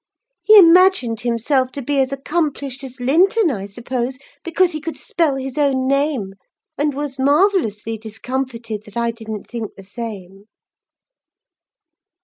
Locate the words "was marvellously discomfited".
6.95-8.83